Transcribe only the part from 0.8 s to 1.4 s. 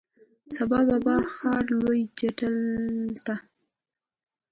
بابا د